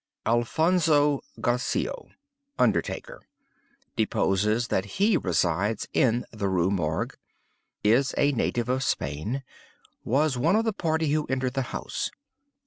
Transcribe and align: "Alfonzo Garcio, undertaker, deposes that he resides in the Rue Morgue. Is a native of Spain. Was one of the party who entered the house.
"Alfonzo 0.25 1.21
Garcio, 1.39 2.09
undertaker, 2.57 3.21
deposes 3.95 4.69
that 4.69 4.97
he 4.97 5.15
resides 5.15 5.87
in 5.93 6.25
the 6.31 6.49
Rue 6.49 6.71
Morgue. 6.71 7.15
Is 7.83 8.11
a 8.17 8.31
native 8.31 8.67
of 8.67 8.81
Spain. 8.81 9.43
Was 10.03 10.39
one 10.39 10.55
of 10.55 10.65
the 10.65 10.73
party 10.73 11.11
who 11.11 11.27
entered 11.29 11.53
the 11.53 11.61
house. 11.69 12.09